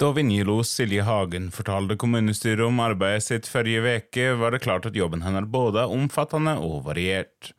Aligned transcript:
Da 0.00 0.12
Vinjelos 0.12 0.70
Silje 0.70 1.02
Hagen 1.02 1.50
fortalte 1.52 1.92
kommunestyret 2.00 2.64
om 2.64 2.78
arbeidet 2.80 3.26
sitt 3.26 3.48
forrige 3.52 3.98
uke, 3.98 4.30
var 4.40 4.54
det 4.54 4.62
klart 4.64 4.86
at 4.88 4.96
jobben 4.96 5.20
hennes 5.20 5.44
både 5.52 5.82
er 5.82 5.92
omfattende 5.92 6.54
og 6.56 6.86
variert. 6.86 7.50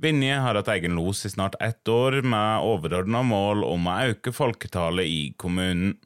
Vinje 0.00 0.38
har 0.40 0.56
hatt 0.56 0.70
egen 0.72 0.96
los 0.96 1.20
i 1.28 1.32
snart 1.34 1.58
ett 1.60 1.92
år, 1.92 2.22
med 2.24 2.64
overordna 2.64 3.20
mål 3.28 3.66
om 3.68 3.92
å 3.92 3.98
øke 4.08 4.32
folketallet 4.32 5.04
i 5.04 5.20
kommunen. 5.36 5.98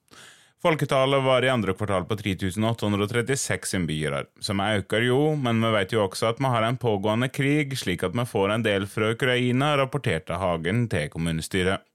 Folketallet 0.59 1.23
var 1.23 1.47
i 1.47 1.55
andre 1.55 1.77
kvartal 1.79 2.11
på 2.11 2.19
3836 2.19 3.79
innbyggere, 3.79 4.27
som 4.43 4.59
øker 4.67 5.07
jo, 5.07 5.21
men 5.39 5.63
vi 5.63 5.75
vet 5.79 5.95
jo 5.95 6.03
også 6.09 6.33
at 6.33 6.43
vi 6.43 6.51
har 6.51 6.67
en 6.67 6.83
pågående 6.83 7.31
krig, 7.31 7.79
slik 7.79 8.03
at 8.03 8.17
vi 8.17 8.27
får 8.27 8.57
en 8.57 8.67
del 8.67 8.91
fra 8.91 9.15
Ukraina, 9.15 9.77
rapporterte 9.79 10.43
Hagen 10.43 10.89
til 10.91 11.13
kommunestyret. 11.15 11.87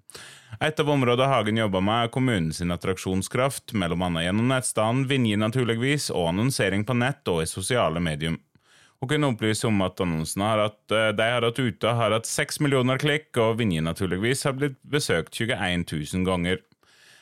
Et 0.60 0.80
av 0.80 0.90
områdene 0.90 1.30
Hagen 1.32 1.58
jobber 1.62 1.84
med, 1.86 2.06
er 2.06 2.12
kommunens 2.12 2.62
attraksjonskraft, 2.62 3.72
mellom 3.74 4.04
annet 4.08 4.28
gjennom 4.28 4.50
nettstedet 4.52 5.08
Vinje 5.10 5.38
naturligvis, 5.40 6.10
og 6.12 6.34
annonsering 6.34 6.84
på 6.86 6.98
nett 7.00 7.32
og 7.32 7.44
i 7.44 7.50
sosiale 7.50 8.04
medium. 8.04 8.40
Hun 9.02 9.10
kunne 9.10 9.32
opplyse 9.32 9.66
om 9.66 9.80
at 9.82 10.02
annonsene 10.04 10.46
har 10.46 10.60
hatt, 10.68 10.92
eh, 10.92 11.08
de 11.18 11.30
har 11.34 11.42
hatt 11.42 11.60
ute 11.60 11.96
har 11.98 12.12
hatt 12.12 12.28
6 12.30 12.60
millioner 12.60 13.00
klikk, 13.02 13.32
og 13.38 13.58
Vinje 13.58 13.82
naturligvis 13.82 14.44
har 14.44 14.54
blitt 14.54 14.78
besøkt 14.84 15.34
21 15.34 15.88
000 15.90 16.28
ganger. 16.28 16.60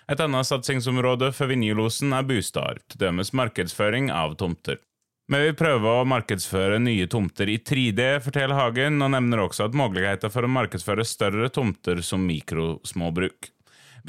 Et 0.10 0.20
annet 0.20 0.48
satsingsområde 0.50 1.30
for 1.38 1.48
Vinjelosen 1.48 2.12
er 2.18 2.26
bostader, 2.26 2.82
til 2.90 3.06
dømes 3.06 3.30
markedsføring 3.32 4.10
av 4.12 4.36
tomter. 4.42 4.82
Vi 5.30 5.38
vil 5.38 5.54
prøve 5.54 5.92
å 5.94 6.06
markedsføre 6.10 6.80
nye 6.82 7.06
tomter 7.06 7.52
i 7.54 7.60
3D, 7.62 8.06
forteller 8.26 8.58
Hagen, 8.58 8.96
og 9.06 9.12
nevner 9.14 9.44
også 9.44 9.68
at 9.68 9.76
muligheter 9.78 10.32
for 10.34 10.42
å 10.42 10.50
markedsføre 10.50 11.06
større 11.06 11.52
tomter 11.54 12.02
som 12.02 12.24
mikrosmåbruk. 12.26 13.52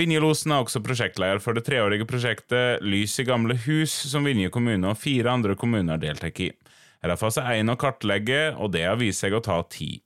Vinjelosen 0.01 0.55
er 0.57 0.65
også 0.65 0.81
prosjektleder 0.81 1.43
for 1.45 1.53
det 1.53 1.67
treårige 1.67 2.07
prosjektet 2.09 2.81
Lys 2.81 3.19
i 3.21 3.27
gamle 3.29 3.59
hus, 3.67 3.93
som 4.09 4.25
Vinje 4.25 4.49
kommune 4.55 4.95
og 4.95 4.97
fire 4.97 5.35
andre 5.35 5.59
kommuner 5.61 6.01
deltar 6.01 6.33
i. 6.41 6.49
Her 7.05 7.13
er 7.13 7.21
fase 7.21 7.45
én 7.53 7.69
å 7.69 7.77
kartlegge, 7.77 8.55
og 8.57 8.73
det 8.73 8.87
har 8.89 8.97
vist 8.97 9.21
seg 9.21 9.37
å 9.37 9.43
ta 9.45 9.61
tid. 9.69 10.01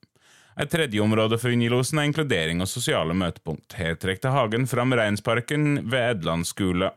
Et 0.59 0.71
tredje 0.71 0.99
område 1.03 1.39
for 1.39 1.55
Vinjelosen 1.55 2.03
er 2.03 2.11
inkludering 2.11 2.59
og 2.59 2.73
sosiale 2.75 3.15
møtepunkt. 3.15 3.79
Her 3.79 3.95
trekte 4.03 4.35
Hagen 4.35 4.67
fram 4.67 4.99
Reinsparken 4.99 5.85
ved 5.87 6.17
Edland 6.17 6.51
skole. 6.51 6.91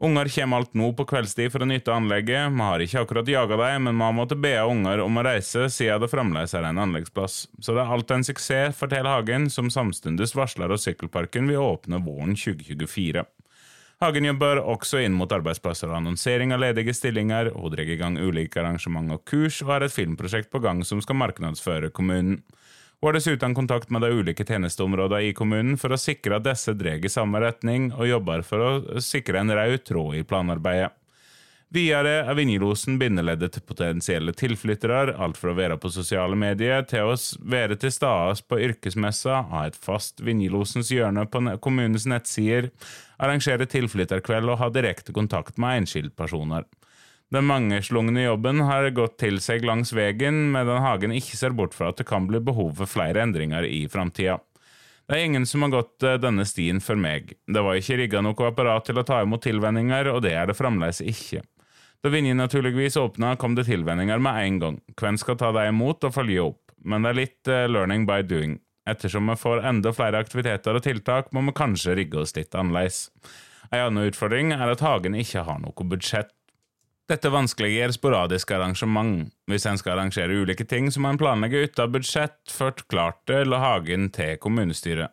Unger 0.00 0.28
kommer 0.32 0.56
alt 0.56 0.74
nå 0.74 0.86
på 0.96 1.04
kveldstid 1.04 1.52
for 1.52 1.60
å 1.60 1.66
nytte 1.68 1.92
anlegget. 1.92 2.54
Vi 2.54 2.64
har 2.64 2.80
ikke 2.80 3.02
akkurat 3.02 3.26
jaga 3.28 3.56
dem, 3.60 3.84
men 3.84 3.98
vi 3.98 4.06
har 4.06 4.14
måttet 4.16 4.40
be 4.40 4.54
unger 4.64 5.02
om 5.04 5.20
å 5.20 5.24
reise 5.26 5.66
siden 5.68 6.00
det 6.00 6.08
fremdeles 6.08 6.54
er 6.56 6.64
en 6.64 6.80
anleggsplass. 6.80 7.42
Så 7.60 7.74
det 7.76 7.82
er 7.82 7.92
alt 7.92 8.14
en 8.16 8.24
suksess, 8.24 8.78
forteller 8.78 9.12
Hagen, 9.12 9.50
som 9.52 9.68
samtidig 9.68 10.30
varsler 10.32 10.72
at 10.72 10.80
sykkelparken 10.80 11.52
vil 11.52 11.60
åpne 11.60 12.00
våren 12.06 12.32
2024. 12.32 13.26
Hagen 14.00 14.30
jobber 14.30 14.62
også 14.64 15.02
inn 15.04 15.12
mot 15.12 15.28
arbeidsplasser 15.36 15.90
og 15.90 15.98
annonsering 15.98 16.56
av 16.56 16.62
ledige 16.62 16.96
stillinger, 16.96 17.52
og 17.52 17.74
drar 17.74 17.92
i 17.92 17.98
gang 18.00 18.16
ulike 18.16 18.62
arrangement 18.62 19.12
og 19.12 19.26
kurs, 19.28 19.60
og 19.60 19.74
har 19.74 19.84
et 19.84 19.92
filmprosjekt 19.92 20.48
på 20.48 20.62
gang 20.64 20.80
som 20.80 21.04
skal 21.04 21.20
markedsføre 21.20 21.92
kommunen. 21.92 22.40
Hun 23.00 23.08
har 23.08 23.16
dessuten 23.16 23.54
kontakt 23.56 23.88
med 23.90 24.02
de 24.04 24.10
ulike 24.12 24.44
tjenesteområdene 24.44 25.30
i 25.30 25.32
kommunen 25.32 25.78
for 25.80 25.94
å 25.94 25.96
sikre 25.96 26.36
at 26.36 26.44
disse 26.44 26.74
drar 26.76 27.00
i 27.00 27.08
samme 27.08 27.40
retning, 27.40 27.86
og 27.96 28.10
jobber 28.10 28.42
for 28.44 28.60
å 28.60 29.00
sikre 29.00 29.40
en 29.40 29.52
rød 29.56 29.86
tråd 29.88 30.18
i 30.18 30.24
planarbeidet. 30.28 30.90
Videre 31.72 32.26
er 32.26 32.34
Vinjelosen 32.34 32.98
bindeleddet 33.00 33.54
til 33.54 33.64
potensielle 33.64 34.34
tilflyttere, 34.36 35.14
alt 35.14 35.38
fra 35.40 35.52
å 35.52 35.56
være 35.56 35.78
på 35.80 35.88
sosiale 35.94 36.36
medier 36.36 36.82
til 36.90 37.12
å 37.12 37.14
være 37.40 37.78
til 37.80 37.94
stede 37.94 38.42
på 38.50 38.58
yrkesmessa, 38.66 39.38
ha 39.48 39.62
et 39.68 39.78
fast 39.78 40.20
Vinjelosens 40.20 40.90
hjørne 40.92 41.24
på 41.30 41.44
kommunens 41.62 42.04
nettsider, 42.10 42.68
arrangere 43.22 43.70
tilflytterkveld 43.70 44.50
og 44.50 44.60
ha 44.60 44.68
direkte 44.74 45.14
kontakt 45.16 45.62
med 45.62 45.86
enkeltpersoner. 45.86 46.68
Den 47.30 47.46
mangeslungne 47.46 48.24
jobben 48.24 48.64
har 48.66 48.88
gått 48.90 49.20
til 49.22 49.36
seg 49.38 49.62
langs 49.62 49.92
veien, 49.94 50.48
medan 50.50 50.82
Hagen 50.82 51.12
ikke 51.14 51.38
ser 51.38 51.54
bort 51.54 51.76
fra 51.76 51.92
at 51.92 52.00
det 52.00 52.08
kan 52.08 52.26
bli 52.26 52.40
behov 52.42 52.72
for 52.80 52.90
flere 52.90 53.22
endringer 53.22 53.66
i 53.68 53.84
framtida. 53.90 54.40
Det 55.06 55.18
er 55.18 55.26
ingen 55.26 55.46
som 55.46 55.62
har 55.62 55.72
gått 55.74 56.04
eh, 56.06 56.18
denne 56.22 56.44
stien 56.46 56.82
før 56.82 56.98
meg. 56.98 57.32
Det 57.46 57.62
var 57.66 57.78
ikke 57.78 57.96
rigga 57.98 58.20
noe 58.22 58.46
apparat 58.46 58.84
til 58.86 58.98
å 58.98 59.06
ta 59.06 59.20
imot 59.22 59.42
tilvenninger, 59.46 60.10
og 60.10 60.22
det 60.26 60.34
er 60.38 60.50
det 60.50 60.58
fremdeles 60.58 61.02
ikke. 61.02 61.42
Da 62.02 62.10
Vinje 62.10 62.34
naturligvis 62.34 62.98
åpna, 62.98 63.36
kom 63.38 63.54
det 63.54 63.68
tilvenninger 63.68 64.22
med 64.22 64.38
en 64.42 64.58
gang. 64.62 64.80
Hvem 64.98 65.18
skal 65.20 65.38
ta 65.38 65.50
deg 65.54 65.70
imot 65.70 66.06
og 66.06 66.14
følge 66.14 66.44
opp? 66.44 66.74
Men 66.82 67.02
det 67.04 67.10
er 67.10 67.18
litt 67.18 67.50
uh, 67.50 67.66
learning 67.68 68.06
by 68.08 68.22
doing. 68.24 68.54
Ettersom 68.88 69.28
vi 69.28 69.36
får 69.36 69.66
enda 69.68 69.92
flere 69.92 70.22
aktiviteter 70.22 70.78
og 70.78 70.86
tiltak, 70.86 71.28
må 71.36 71.42
vi 71.46 71.58
kanskje 71.58 71.98
rigge 71.98 72.22
oss 72.22 72.34
litt 72.38 72.56
annerledes. 72.56 73.10
En 73.70 73.90
annen 73.90 74.08
utfordring 74.08 74.54
er 74.56 74.72
at 74.72 74.82
Hagen 74.82 75.18
ikke 75.18 75.44
har 75.46 75.60
noe 75.62 75.90
budsjett. 75.90 76.32
Dette 77.10 77.30
vanskeliggjør 77.34 77.90
sporadiske 77.96 78.54
arrangement. 78.54 79.32
Hvis 79.50 79.64
en 79.66 79.78
skal 79.80 79.96
arrangere 79.96 80.36
ulike 80.44 80.62
ting, 80.68 80.92
så 80.94 81.02
må 81.02 81.10
en 81.10 81.18
planlegge 81.18 81.64
ut 81.66 81.80
av 81.82 81.90
budsjett, 81.90 82.38
eller 83.34 83.58
Hagen 83.58 84.12
til 84.14 84.36
kommunestyret. 84.38 85.10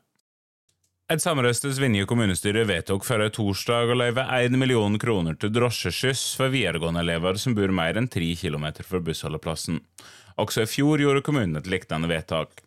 Et 1.09 1.23
samrøstes 1.23 1.79
Vinje 1.79 2.05
kommunestyre 2.05 2.65
vedtok 2.67 3.05
forrige 3.07 3.37
torsdag 3.39 3.89
å 3.89 3.95
løyve 3.95 4.27
1 4.27 4.59
million 4.59 4.99
kroner 4.99 5.39
til 5.39 5.53
drosjeskyss 5.55 6.35
for 6.35 6.51
videregående 6.53 6.99
elever 6.99 7.39
som 7.39 7.55
bor 7.55 7.71
mer 7.71 7.97
enn 7.97 8.11
3 8.11 8.33
kilometer 8.43 8.83
fra 8.83 8.99
bussholdeplassen. 8.99 9.79
Også 10.37 10.67
i 10.67 10.69
fjor 10.69 11.01
gjorde 11.01 11.23
kommunen 11.25 11.57
et 11.57 11.71
lignende 11.71 12.11
vedtak. 12.11 12.59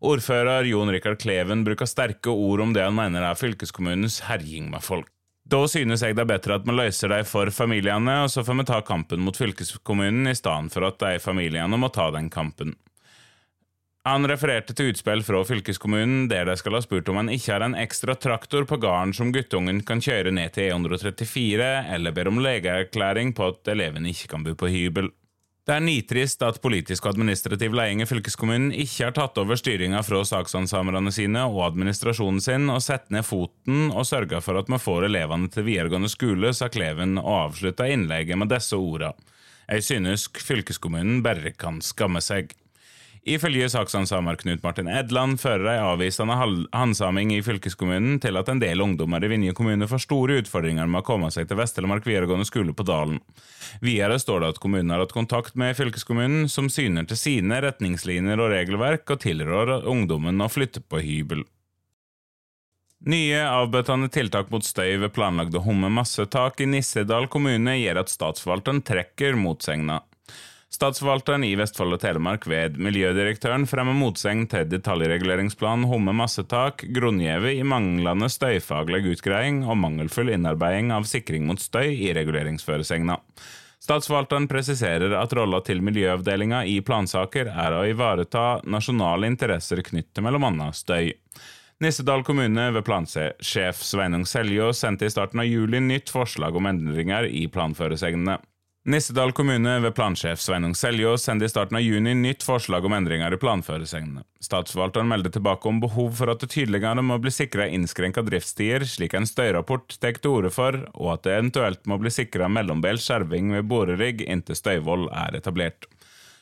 Ordfører 0.00 0.70
Jon 0.70 0.88
Rikard 0.94 1.20
Kleven 1.20 1.66
bruker 1.66 1.90
sterke 1.90 2.30
ord 2.30 2.62
om 2.64 2.72
det 2.72 2.86
han 2.86 2.96
mener 2.96 3.26
er 3.26 3.36
fylkeskommunens 3.36 4.22
herjing 4.30 4.70
med 4.70 4.86
folk. 4.86 5.10
Da 5.50 5.64
synes 5.66 6.04
jeg 6.04 6.14
det 6.14 6.22
er 6.22 6.30
bedre 6.30 6.60
at 6.60 6.66
vi 6.68 6.74
løser 6.76 7.10
dem 7.10 7.26
for 7.26 7.50
familiene, 7.50 8.20
og 8.22 8.30
så 8.30 8.44
får 8.46 8.60
vi 8.60 8.68
ta 8.68 8.78
kampen 8.86 9.22
mot 9.24 9.34
fylkeskommunen 9.34 10.30
i 10.30 10.36
stedet 10.38 10.70
for 10.70 10.86
at 10.86 11.00
de 11.02 11.18
familiene 11.22 11.80
må 11.80 11.90
ta 11.90 12.06
den 12.14 12.28
kampen. 12.30 12.76
Han 14.06 14.24
refererte 14.30 14.72
til 14.72 14.94
utspill 14.94 15.20
fra 15.26 15.42
fylkeskommunen 15.44 16.28
der 16.30 16.46
de 16.48 16.54
skal 16.56 16.78
ha 16.78 16.80
spurt 16.84 17.08
om 17.12 17.18
han 17.20 17.32
ikke 17.34 17.52
har 17.52 17.64
en 17.66 17.76
ekstra 17.76 18.14
traktor 18.16 18.64
på 18.68 18.78
gården 18.80 19.12
som 19.16 19.32
guttungen 19.34 19.82
kan 19.84 20.00
kjøre 20.00 20.32
ned 20.32 20.54
til 20.54 20.70
E134, 20.70 21.66
eller 21.96 22.14
ber 22.16 22.30
om 22.30 22.40
legeerklæring 22.40 23.34
på 23.36 23.50
at 23.50 23.74
eleven 23.74 24.06
ikke 24.08 24.30
kan 24.30 24.46
bo 24.46 24.54
på 24.56 24.70
hybel. 24.72 25.10
Det 25.68 25.74
er 25.76 25.82
nitrist 25.84 26.40
at 26.42 26.58
politisk 26.64 27.04
og 27.04 27.12
administrativ 27.12 27.74
ledelse 27.76 28.06
i 28.06 28.08
fylkeskommunen 28.08 28.70
ikke 28.72 29.06
har 29.06 29.14
tatt 29.16 29.36
over 29.42 29.58
styringa 29.60 30.00
fra 30.02 30.22
saksansamlerne 30.26 31.12
sine 31.12 31.42
og 31.50 31.60
administrasjonen 31.68 32.40
sin 32.42 32.72
og 32.72 32.80
satt 32.84 33.10
ned 33.12 33.26
foten 33.28 33.90
og 33.90 34.08
sørga 34.08 34.40
for 34.44 34.58
at 34.60 34.70
vi 34.72 34.80
får 34.80 35.10
elevene 35.10 35.50
til 35.52 35.68
videregående 35.68 36.10
skole, 36.10 36.54
sa 36.56 36.70
Kleven 36.72 37.20
og 37.20 37.34
avslutta 37.50 37.90
innlegget 37.92 38.40
med 38.40 38.50
disse 38.54 38.78
orda. 38.78 39.12
Jeg 39.70 39.84
synes 39.86 40.26
fylkeskommunen 40.32 41.20
bare 41.22 41.52
kan 41.54 41.78
skamme 41.84 42.24
seg. 42.24 42.56
Ifølge 43.28 43.66
saksansamer 43.68 44.38
Knut 44.40 44.62
Martin 44.64 44.88
Edland 44.88 45.36
fører 45.42 45.74
ei 45.74 45.80
avvisende 45.84 46.38
handsaming 46.72 47.34
i 47.34 47.42
fylkeskommunen 47.44 48.16
til 48.22 48.40
at 48.40 48.48
en 48.48 48.62
del 48.62 48.80
ungdommer 48.80 49.20
i 49.20 49.28
Vinje 49.28 49.52
kommune 49.56 49.88
får 49.90 50.06
store 50.06 50.38
utfordringer 50.40 50.88
med 50.88 51.02
å 51.02 51.06
komme 51.10 51.28
seg 51.34 51.50
til 51.50 51.60
Vest-Telemark 51.60 52.08
videregående 52.08 52.48
skole 52.48 52.72
på 52.72 52.86
Dalen. 52.88 53.20
Videre 53.84 54.16
står 54.22 54.40
det 54.40 54.52
at 54.54 54.62
kommunen 54.64 54.94
har 54.94 55.04
hatt 55.04 55.12
kontakt 55.12 55.52
med 55.60 55.76
fylkeskommunen, 55.76 56.48
som 56.48 56.72
syner 56.72 57.04
til 57.04 57.20
sine 57.20 57.60
retningslinjer 57.60 58.40
og 58.40 58.54
regelverk 58.54 59.12
og 59.12 59.20
tilrår 59.26 59.76
ungdommen 59.84 60.40
å 60.40 60.48
flytte 60.48 60.80
på 60.80 61.04
hybel. 61.04 61.44
Nye 63.00 63.44
avbøtende 63.48 64.10
tiltak 64.12 64.50
mot 64.52 64.64
støy 64.64 64.98
ved 65.00 65.12
planlagde 65.16 65.60
hummermassetak 65.64 66.60
i 66.60 66.66
Nissedal 66.68 67.28
kommune 67.32 67.76
gjør 67.80 68.02
at 68.02 68.12
statsforvalteren 68.12 68.80
trekker 68.84 69.36
motsegna. 69.40 70.02
Statsforvalteren 70.70 71.42
i 71.42 71.56
Vestfold 71.58 71.96
og 71.96 71.98
Telemark 71.98 72.44
ved 72.46 72.76
Miljødirektøren 72.78 73.64
fremmer 73.66 73.96
motsegn 73.98 74.44
til 74.52 74.68
detaljreguleringsplan 74.70 75.88
Homme 75.90 76.12
massetak, 76.14 76.84
grunngjevet 76.94 77.58
i 77.58 77.64
manglende 77.66 78.28
støyfaglig 78.30 79.02
utgreiing 79.10 79.64
og 79.66 79.80
mangelfull 79.82 80.30
innarbeiding 80.30 80.92
av 80.94 81.08
sikring 81.10 81.48
mot 81.48 81.58
støy 81.58 81.90
i 81.90 82.12
reguleringsføresegna. 82.14 83.18
Statsforvalteren 83.82 84.46
presiserer 84.46 85.16
at 85.18 85.34
rolla 85.34 85.58
til 85.66 85.82
miljøavdelinga 85.82 86.62
i 86.68 86.78
plansaker 86.86 87.50
er 87.50 87.74
å 87.74 87.82
ivareta 87.90 88.60
nasjonale 88.62 89.26
interesser 89.26 89.82
knyttet 89.82 90.22
mellom 90.22 90.46
bl.a. 90.52 90.70
støy. 90.70 91.10
Nissedal 91.80 92.22
kommune 92.22 92.68
ved 92.76 92.84
plansjef 92.86 93.82
Sveinung 93.82 94.26
Seljå 94.28 94.70
sendte 94.76 95.08
i 95.08 95.10
starten 95.10 95.42
av 95.42 95.48
juli 95.48 95.80
nytt 95.80 96.12
forslag 96.12 96.54
om 96.54 96.70
endringer 96.70 97.26
i 97.26 97.46
planføresegnene. 97.50 98.38
Nissedal 98.84 99.32
kommune 99.36 99.74
ved 99.84 99.92
plansjef 99.92 100.40
Sveinung 100.40 100.72
Seljås 100.74 101.26
sendte 101.26 101.44
i 101.44 101.48
starten 101.52 101.76
av 101.76 101.82
juni 101.84 102.14
nytt 102.16 102.40
forslag 102.42 102.86
om 102.88 102.94
endringer 102.96 103.34
i 103.36 103.38
planføresegnene. 103.42 104.22
Statsforvalteren 104.40 105.10
meldte 105.10 105.34
tilbake 105.34 105.68
om 105.68 105.82
behov 105.82 106.14
for 106.16 106.32
at 106.32 106.40
det 106.40 106.48
tydeligere 106.54 107.04
må 107.04 107.18
bli 107.20 107.28
sikra 107.28 107.66
innskrenka 107.68 108.24
driftstider, 108.24 108.86
slik 108.88 109.12
en 109.18 109.28
støyrapport 109.28 109.98
tar 110.00 110.16
til 110.16 110.32
orde 110.32 110.52
for, 110.54 110.80
og 110.94 111.12
at 111.12 111.26
det 111.28 111.36
eventuelt 111.36 111.84
må 111.84 112.00
bli 112.00 112.14
sikra 112.14 112.48
mellombels 112.48 113.04
skjerving 113.04 113.52
ved 113.52 113.68
borerigg 113.68 114.24
inntil 114.24 114.56
støyvoll 114.56 115.10
er 115.12 115.36
etablert. 115.36 115.84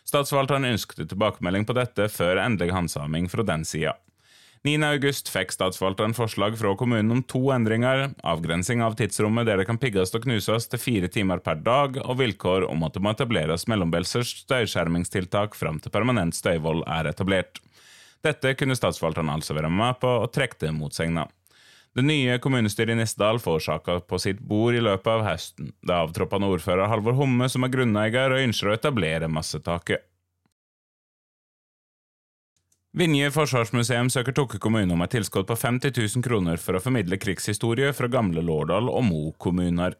Statsforvalteren 0.07 0.71
ønsket 0.71 1.09
tilbakemelding 1.11 1.67
på 1.67 1.75
dette 1.75 2.07
før 2.07 2.39
endelig 2.45 2.71
handsaming 2.71 3.27
fra 3.27 3.43
den 3.51 3.67
sida. 3.67 3.99
9.8 4.67 5.31
fikk 5.31 5.53
statsforvalteren 5.55 6.17
forslag 6.17 6.57
fra 6.59 6.73
kommunen 6.77 7.13
om 7.15 7.21
to 7.31 7.45
endringer, 7.55 8.09
avgrensing 8.27 8.83
av 8.83 8.97
tidsrommet 8.99 9.47
der 9.47 9.61
det 9.61 9.69
kan 9.69 9.79
pigges 9.79 10.11
og 10.19 10.25
knuses 10.27 10.67
til 10.67 10.83
fire 10.83 11.11
timer 11.15 11.39
per 11.45 11.61
dag, 11.63 12.01
og 12.03 12.19
vilkår 12.19 12.67
om 12.67 12.83
at 12.83 12.97
det 12.97 13.05
må 13.05 13.15
etableres 13.15 13.69
mellombelsers 13.71 14.35
støyskjermingstiltak 14.43 15.55
fram 15.55 15.79
til 15.79 15.95
permanent 15.95 16.35
støyvoll 16.35 16.83
er 16.91 17.13
etablert. 17.13 17.63
Dette 18.27 18.57
kunne 18.59 18.75
statsforvalteren 18.75 19.31
altså 19.31 19.55
være 19.55 19.71
med 19.71 20.01
på, 20.03 20.11
og 20.25 20.33
trekke 20.35 20.59
trekte 20.59 20.75
motsegna. 20.75 21.29
Det 21.95 22.05
nye 22.07 22.37
kommunestyret 22.43 22.93
i 22.93 22.99
Nissedal 22.99 23.39
får 23.43 23.63
saka 23.65 24.01
på 24.07 24.19
sitt 24.23 24.43
bord 24.43 24.75
i 24.75 24.83
løpet 24.83 25.09
av 25.13 25.25
høsten. 25.27 25.73
Det 25.83 25.95
avtroppende 25.95 26.51
ordfører 26.51 26.91
Halvor 26.91 27.17
Homme 27.19 27.49
som 27.51 27.65
er 27.67 27.73
grunneier 27.73 28.35
og 28.35 28.43
ønsker 28.43 28.71
å 28.71 28.77
etablere 28.77 29.31
massetaket. 29.31 30.08
Vinje 32.99 33.29
forsvarsmuseum 33.31 34.09
søker 34.11 34.35
Tokke 34.35 34.59
kommune 34.59 34.91
om 34.91 35.03
et 35.05 35.13
tilskudd 35.15 35.47
på 35.47 35.55
50 35.55 35.93
000 35.95 36.25
kroner 36.27 36.59
for 36.59 36.75
å 36.75 36.81
formidle 36.83 37.15
krigshistorie 37.23 37.93
fra 37.95 38.09
gamle 38.11 38.43
Lårdal 38.43 38.91
og 38.91 39.05
Mo 39.07 39.21
kommuner. 39.39 39.95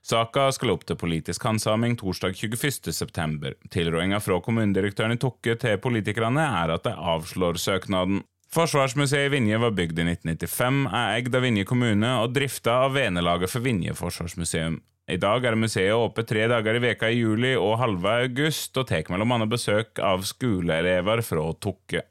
Saka 0.00 0.46
skal 0.56 0.72
opp 0.72 0.86
til 0.88 0.96
politisk 0.96 1.44
handsaming 1.44 1.98
torsdag 2.00 2.38
21.9. 2.40 3.52
Tilrådinga 3.68 4.22
fra 4.24 4.40
kommunedirektøren 4.40 5.18
i 5.18 5.20
Tokke 5.20 5.58
til 5.60 5.76
politikerne 5.84 6.46
er 6.62 6.72
at 6.78 6.88
de 6.88 6.94
avslår 7.12 7.60
søknaden. 7.60 8.22
Forsvarsmuseet 8.56 9.28
i 9.28 9.34
Vinje 9.36 9.60
var 9.60 9.76
bygd 9.76 10.00
i 10.00 10.08
1995, 10.14 10.80
er 10.88 11.18
eid 11.18 11.36
av 11.36 11.44
Vinje 11.44 11.68
kommune 11.68 12.14
og 12.22 12.32
drifta 12.32 12.86
av 12.86 12.96
Venelaget 12.96 13.52
for 13.52 13.68
Vinje 13.68 13.92
forsvarsmuseum. 14.00 14.80
I 15.10 15.18
dag 15.18 15.42
er 15.42 15.56
museet 15.58 15.96
åpent 15.96 16.28
tre 16.30 16.44
dager 16.46 16.76
i 16.78 16.82
veka 16.84 17.08
i 17.10 17.18
juli 17.18 17.56
og 17.58 17.80
halve 17.80 18.12
august, 18.28 18.76
og 18.78 18.86
tar 18.86 19.10
annet 19.10 19.50
besøk 19.50 19.98
av 19.98 20.22
skoleelever 20.28 21.22
fra 21.26 21.50
Tokke. 21.58 22.04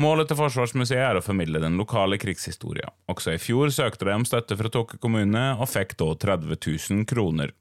Målet 0.00 0.30
til 0.30 0.38
Forsvarsmuseet 0.38 1.02
er 1.04 1.18
å 1.18 1.20
formidle 1.20 1.60
den 1.60 1.74
lokale 1.76 2.16
krigshistoria. 2.22 2.86
Også 3.12 3.34
i 3.34 3.40
fjor 3.42 3.68
søkte 3.74 4.06
de 4.08 4.14
om 4.14 4.22
støtte 4.24 4.56
fra 4.56 4.70
Tokke 4.72 4.96
kommune, 5.02 5.42
og 5.60 5.68
fikk 5.68 5.96
da 6.00 6.06
30 6.22 6.56
000 6.56 7.02
kroner. 7.10 7.52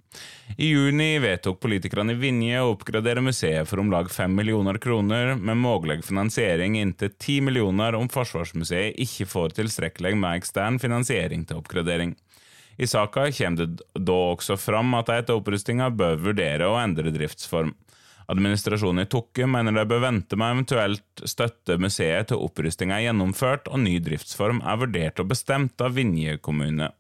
I 0.56 0.70
juni 0.70 1.10
vedtok 1.20 1.60
politikerne 1.66 2.14
i 2.14 2.22
Vinje 2.22 2.62
å 2.62 2.72
oppgradere 2.78 3.26
museet 3.26 3.68
for 3.68 3.82
om 3.82 3.92
lag 3.92 4.08
5 4.14 4.38
millioner 4.38 4.80
kroner, 4.80 5.34
med 5.36 5.60
mulig 5.60 6.00
finansiering 6.08 6.78
inntil 6.80 7.12
10 7.12 7.50
millioner 7.50 7.98
om 8.00 8.08
Forsvarsmuseet 8.08 9.02
ikke 9.04 9.28
får 9.34 9.58
tilstrekkelig 9.60 10.16
med 10.22 10.40
ekstern 10.40 10.80
finansiering 10.80 11.44
til 11.50 11.60
oppgradering. 11.60 12.16
I 12.80 12.88
saka 12.88 13.28
kommer 13.36 13.66
det 13.66 13.84
da 14.08 14.18
også 14.32 14.56
fram 14.56 14.94
at 14.96 15.10
de 15.10 15.20
etter 15.20 15.36
opprustinga 15.36 15.90
bør 15.92 16.20
vurdere 16.30 16.70
å 16.70 16.78
endre 16.80 17.12
driftsform. 17.12 17.74
Administrasjonen 18.30 19.04
i 19.04 19.10
Tokke 19.10 19.48
mener 19.50 19.74
de 19.76 19.84
bør 19.90 20.04
vente 20.06 20.38
med 20.38 20.54
eventuelt 20.54 21.24
støtte 21.28 21.80
museet 21.82 22.30
til 22.30 22.40
opprustinga 22.46 23.00
er 23.00 23.08
gjennomført 23.08 23.68
og 23.74 23.82
ny 23.84 23.98
driftsform 24.06 24.62
er 24.62 24.80
vurdert 24.84 25.20
og 25.20 25.32
bestemt 25.34 25.82
av 25.82 25.98
Vinje 25.98 26.38
kommune. 26.46 26.92